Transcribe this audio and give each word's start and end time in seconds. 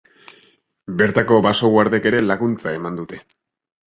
Bertako 1.01 1.37
baso-guardek 1.47 2.07
ere 2.13 2.21
laguntza 2.31 2.73
eman 2.79 2.97
dute. 3.01 3.21